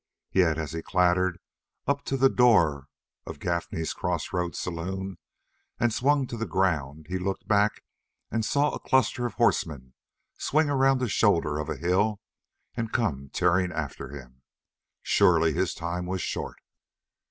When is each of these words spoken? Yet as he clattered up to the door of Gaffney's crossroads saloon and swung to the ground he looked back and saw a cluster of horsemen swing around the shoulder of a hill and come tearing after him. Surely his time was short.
Yet 0.31 0.57
as 0.57 0.71
he 0.71 0.81
clattered 0.81 1.37
up 1.85 2.03
to 2.05 2.17
the 2.17 2.27
door 2.27 2.87
of 3.27 3.37
Gaffney's 3.37 3.93
crossroads 3.93 4.57
saloon 4.57 5.19
and 5.79 5.93
swung 5.93 6.25
to 6.25 6.37
the 6.37 6.47
ground 6.47 7.05
he 7.07 7.19
looked 7.19 7.47
back 7.47 7.83
and 8.31 8.43
saw 8.43 8.71
a 8.71 8.79
cluster 8.79 9.27
of 9.27 9.35
horsemen 9.35 9.93
swing 10.39 10.71
around 10.71 11.01
the 11.01 11.07
shoulder 11.07 11.59
of 11.59 11.69
a 11.69 11.77
hill 11.77 12.19
and 12.73 12.91
come 12.91 13.29
tearing 13.29 13.71
after 13.71 14.09
him. 14.09 14.41
Surely 15.03 15.53
his 15.53 15.75
time 15.75 16.07
was 16.07 16.23
short. 16.23 16.57